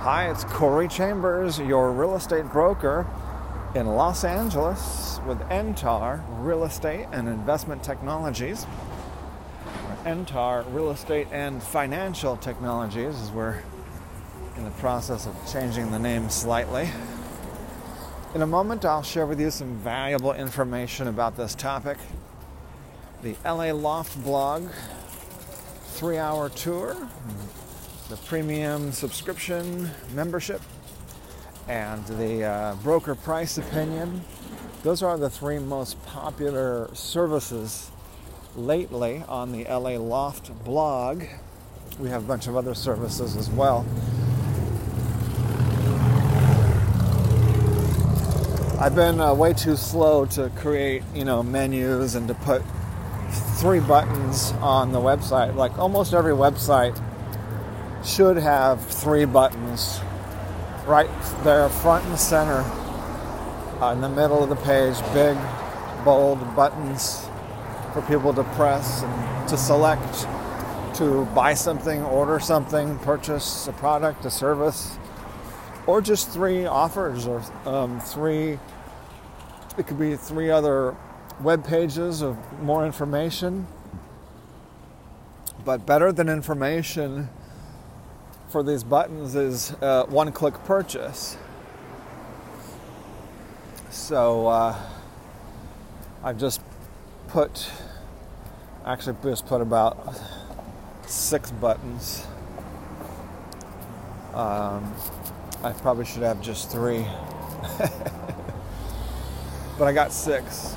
Hi, 0.00 0.30
it's 0.30 0.44
Corey 0.44 0.88
Chambers, 0.88 1.58
your 1.58 1.92
real 1.92 2.16
estate 2.16 2.46
broker 2.46 3.06
in 3.74 3.84
Los 3.84 4.24
Angeles 4.24 5.20
with 5.26 5.38
NTAR 5.50 6.24
Real 6.38 6.64
Estate 6.64 7.06
and 7.12 7.28
Investment 7.28 7.82
Technologies. 7.82 8.64
NTAR 10.04 10.64
Real 10.72 10.90
Estate 10.90 11.28
and 11.30 11.62
Financial 11.62 12.38
Technologies, 12.38 13.14
as 13.20 13.30
we're 13.30 13.60
in 14.56 14.64
the 14.64 14.70
process 14.70 15.26
of 15.26 15.36
changing 15.52 15.90
the 15.90 15.98
name 15.98 16.30
slightly. 16.30 16.88
In 18.34 18.40
a 18.40 18.46
moment, 18.46 18.86
I'll 18.86 19.02
share 19.02 19.26
with 19.26 19.38
you 19.38 19.50
some 19.50 19.74
valuable 19.80 20.32
information 20.32 21.08
about 21.08 21.36
this 21.36 21.54
topic. 21.54 21.98
The 23.22 23.36
LA 23.44 23.72
Loft 23.72 24.24
blog, 24.24 24.70
three 25.90 26.16
hour 26.16 26.48
tour, 26.48 26.96
the 28.10 28.16
premium 28.16 28.90
subscription 28.90 29.88
membership, 30.14 30.60
and 31.68 32.04
the 32.06 32.42
uh, 32.42 32.74
broker 32.82 33.14
price 33.14 33.56
opinion. 33.56 34.20
Those 34.82 35.00
are 35.00 35.16
the 35.16 35.30
three 35.30 35.60
most 35.60 36.04
popular 36.06 36.90
services 36.92 37.92
lately 38.56 39.22
on 39.28 39.52
the 39.52 39.62
LA 39.62 39.90
Loft 39.90 40.52
blog. 40.64 41.22
We 42.00 42.08
have 42.08 42.24
a 42.24 42.26
bunch 42.26 42.48
of 42.48 42.56
other 42.56 42.74
services 42.74 43.36
as 43.36 43.48
well. 43.48 43.86
I've 48.80 48.96
been 48.96 49.20
uh, 49.20 49.34
way 49.34 49.52
too 49.52 49.76
slow 49.76 50.26
to 50.26 50.50
create, 50.56 51.04
you 51.14 51.24
know, 51.24 51.44
menus 51.44 52.16
and 52.16 52.26
to 52.26 52.34
put 52.34 52.62
three 53.60 53.78
buttons 53.78 54.50
on 54.60 54.90
the 54.90 54.98
website. 54.98 55.54
Like 55.54 55.78
almost 55.78 56.12
every 56.12 56.32
website 56.32 57.00
should 58.04 58.36
have 58.36 58.84
three 58.86 59.24
buttons 59.24 60.00
right 60.86 61.10
there, 61.44 61.68
front 61.68 62.04
and 62.06 62.18
center, 62.18 62.64
uh, 63.80 63.92
in 63.92 64.00
the 64.00 64.08
middle 64.08 64.42
of 64.42 64.48
the 64.48 64.56
page. 64.56 64.96
Big, 65.12 65.36
bold 66.04 66.38
buttons 66.56 67.28
for 67.92 68.02
people 68.02 68.32
to 68.34 68.44
press 68.54 69.02
and 69.02 69.48
to 69.48 69.56
select 69.56 70.26
to 70.94 71.24
buy 71.34 71.54
something, 71.54 72.02
order 72.02 72.40
something, 72.40 72.98
purchase 72.98 73.68
a 73.68 73.72
product, 73.72 74.24
a 74.24 74.30
service, 74.30 74.98
or 75.86 76.00
just 76.00 76.30
three 76.30 76.66
offers 76.66 77.26
or 77.26 77.42
um, 77.64 78.00
three 78.00 78.58
it 79.78 79.86
could 79.86 79.98
be 79.98 80.16
three 80.16 80.50
other 80.50 80.96
web 81.40 81.64
pages 81.64 82.22
of 82.22 82.36
more 82.60 82.84
information. 82.84 83.66
But 85.64 85.86
better 85.86 86.12
than 86.12 86.28
information 86.28 87.28
for 88.50 88.62
these 88.64 88.82
buttons 88.82 89.36
is 89.36 89.72
uh, 89.80 90.04
one 90.06 90.32
click 90.32 90.54
purchase. 90.64 91.36
So 93.90 94.48
uh, 94.48 94.76
I've 96.24 96.38
just 96.38 96.60
put, 97.28 97.70
actually, 98.84 99.16
just 99.22 99.46
put 99.46 99.60
about 99.60 100.20
six 101.06 101.50
buttons. 101.52 102.26
Um, 104.34 104.94
I 105.62 105.72
probably 105.72 106.04
should 106.04 106.22
have 106.22 106.40
just 106.40 106.70
three. 106.70 107.06
but 109.78 109.86
I 109.86 109.92
got 109.92 110.12
six. 110.12 110.76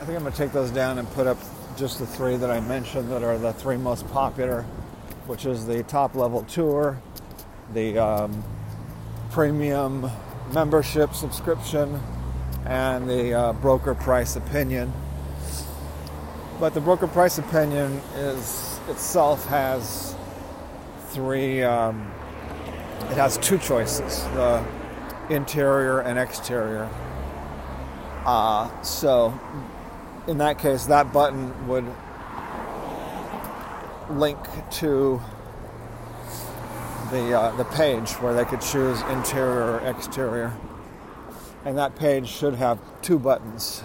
I 0.00 0.04
think 0.04 0.18
I'm 0.18 0.30
to 0.30 0.36
take 0.36 0.52
those 0.52 0.70
down 0.70 0.98
and 0.98 1.10
put 1.12 1.26
up 1.26 1.38
just 1.76 1.98
the 1.98 2.06
three 2.06 2.36
that 2.36 2.50
I 2.50 2.60
mentioned 2.60 3.10
that 3.10 3.22
are 3.22 3.38
the 3.38 3.52
three 3.52 3.76
most 3.76 4.06
popular, 4.10 4.64
which 5.26 5.46
is 5.46 5.66
the 5.66 5.82
top 5.84 6.14
level 6.14 6.42
tour, 6.44 7.00
the 7.72 7.98
um, 7.98 8.44
premium 9.30 10.10
membership 10.52 11.14
subscription, 11.14 12.00
and 12.66 13.08
the 13.08 13.32
uh, 13.32 13.52
broker 13.54 13.94
price 13.94 14.36
opinion. 14.36 14.92
But 16.60 16.74
the 16.74 16.80
broker 16.80 17.06
price 17.06 17.38
opinion 17.38 18.00
is 18.14 18.78
itself 18.88 19.46
has 19.46 20.14
three. 21.08 21.62
Um, 21.62 22.10
it 23.10 23.16
has 23.16 23.38
two 23.38 23.58
choices: 23.58 24.22
the 24.34 24.64
interior 25.30 26.00
and 26.00 26.18
exterior. 26.18 26.88
Uh, 28.24 28.82
so, 28.82 29.38
in 30.26 30.38
that 30.38 30.58
case, 30.58 30.86
that 30.86 31.12
button 31.12 31.68
would 31.68 31.84
link 34.10 34.38
to 34.70 35.20
the 37.10 37.38
uh, 37.38 37.56
the 37.56 37.64
page 37.64 38.12
where 38.14 38.34
they 38.34 38.44
could 38.44 38.60
choose 38.60 39.00
interior 39.02 39.74
or 39.74 39.80
exterior, 39.86 40.52
and 41.64 41.78
that 41.78 41.96
page 41.96 42.28
should 42.28 42.54
have 42.54 42.78
two 43.02 43.18
buttons: 43.18 43.82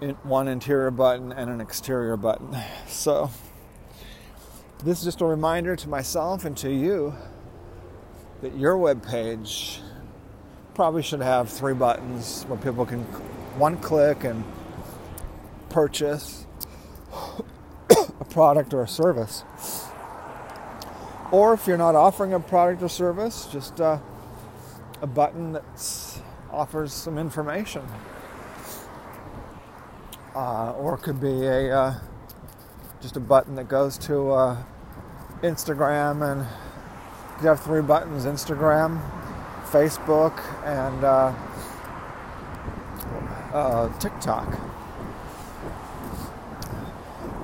in, 0.00 0.10
one 0.22 0.48
interior 0.48 0.90
button 0.90 1.32
and 1.32 1.50
an 1.50 1.60
exterior 1.60 2.16
button. 2.16 2.56
So, 2.88 3.30
this 4.84 4.98
is 4.98 5.04
just 5.04 5.20
a 5.20 5.24
reminder 5.24 5.76
to 5.76 5.88
myself 5.88 6.44
and 6.44 6.56
to 6.58 6.70
you 6.70 7.14
that 8.42 8.56
your 8.56 8.76
web 8.76 9.06
page 9.06 9.80
probably 10.74 11.02
should 11.02 11.20
have 11.20 11.48
three 11.48 11.74
buttons 11.74 12.44
where 12.44 12.58
people 12.58 12.86
can 12.86 13.00
one 13.58 13.76
click 13.78 14.24
and 14.24 14.44
purchase 15.68 16.46
product 18.30 18.72
or 18.72 18.82
a 18.82 18.88
service. 18.88 19.44
Or 21.30 21.54
if 21.54 21.66
you're 21.66 21.78
not 21.78 21.94
offering 21.94 22.32
a 22.32 22.40
product 22.40 22.82
or 22.82 22.88
service, 22.88 23.46
just 23.52 23.80
uh, 23.80 23.98
a 25.00 25.06
button 25.06 25.52
that 25.52 26.20
offers 26.50 26.92
some 26.92 27.18
information. 27.18 27.82
Uh, 30.34 30.72
or 30.72 30.94
it 30.94 31.02
could 31.02 31.20
be 31.20 31.44
a 31.44 31.76
uh, 31.76 31.94
just 33.00 33.16
a 33.16 33.20
button 33.20 33.56
that 33.56 33.68
goes 33.68 33.98
to 33.98 34.30
uh, 34.30 34.62
Instagram 35.42 36.32
and 36.32 36.46
you 37.40 37.48
have 37.48 37.60
three 37.60 37.82
buttons: 37.82 38.26
Instagram, 38.26 39.00
Facebook 39.64 40.38
and 40.64 41.04
uh, 41.04 41.32
uh, 43.52 43.98
TikTok. 43.98 44.69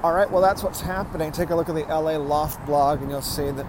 All 0.07 0.13
right, 0.13 0.31
well, 0.31 0.41
that's 0.41 0.63
what's 0.63 0.83
happening. 0.83 1.33
Take 1.33 1.51
a 1.51 1.57
look 1.57 1.69
at 1.69 1.75
the 1.75 1.83
LA 1.83 2.17
Loft 2.17 2.65
blog, 2.65 3.03
and 3.03 3.11
you'll 3.11 3.21
see 3.23 3.51
that 3.51 3.67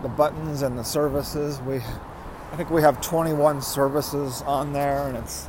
the 0.00 0.08
buttons 0.08 0.62
and 0.62 0.78
the 0.78 0.84
services. 0.84 1.60
We, 1.62 1.78
I 1.78 2.56
think 2.56 2.70
we 2.70 2.82
have 2.82 3.00
21 3.00 3.62
services 3.62 4.42
on 4.42 4.72
there, 4.72 5.08
and 5.08 5.16
it's. 5.16 5.48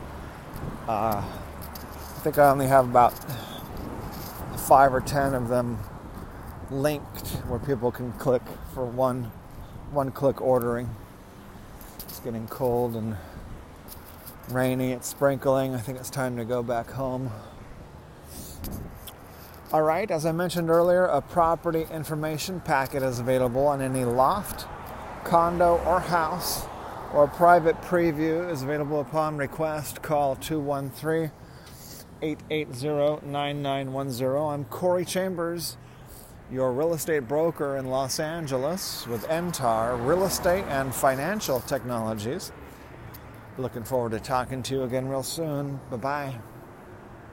Uh, 0.88 1.23
I 1.23 2.19
think 2.23 2.39
I 2.39 2.50
only 2.50 2.66
have 2.66 2.89
about 2.89 3.13
five 4.57 4.91
or 4.91 5.01
ten 5.01 5.35
of 5.35 5.50
them 5.50 5.77
linked 6.72 7.27
where 7.45 7.59
people 7.59 7.91
can 7.91 8.11
click 8.13 8.41
for 8.73 8.85
one 8.88 9.25
one 9.91 10.09
click 10.09 10.41
ordering. 10.41 10.89
It's 12.00 12.22
getting 12.22 12.47
cold 12.47 12.95
and 12.95 13.17
rainy. 14.50 14.94
It's 14.94 15.07
sprinkling. 15.07 15.75
I 15.75 15.79
think 15.79 16.00
it's 16.00 16.09
time 16.09 16.38
to 16.38 16.44
go 16.44 16.63
back 16.63 16.89
home. 16.89 17.29
All 19.73 19.81
right, 19.81 20.09
as 20.09 20.25
I 20.25 20.31
mentioned 20.31 20.69
earlier, 20.69 21.05
a 21.05 21.22
property 21.22 21.85
information 21.91 22.61
packet 22.61 23.03
is 23.03 23.19
available 23.19 23.67
on 23.67 23.81
any 23.81 24.05
loft, 24.05 24.66
condo, 25.25 25.79
or 25.85 26.00
house, 26.00 26.66
or 27.13 27.25
a 27.25 27.28
private 27.28 27.81
preview 27.81 28.50
is 28.50 28.63
available 28.63 29.01
upon 29.01 29.38
request. 29.38 30.01
Call 30.01 30.38
213 30.38 31.31
880 32.22 33.27
9910. 33.27 34.38
I'm 34.38 34.66
Corey 34.66 35.03
Chambers 35.03 35.77
your 36.51 36.72
real 36.72 36.94
estate 36.94 37.27
broker 37.27 37.75
in 37.75 37.88
Los 37.88 38.19
Angeles 38.19 39.06
with 39.07 39.25
NTAR 39.27 40.06
Real 40.07 40.24
Estate 40.24 40.63
and 40.69 40.94
Financial 40.94 41.59
Technologies. 41.62 42.51
Looking 43.57 43.83
forward 43.83 44.12
to 44.13 44.19
talking 44.19 44.63
to 44.63 44.75
you 44.75 44.83
again 44.83 45.07
real 45.07 45.24
soon. 45.24 45.80
Bye 45.89 45.97
bye. 45.97 46.36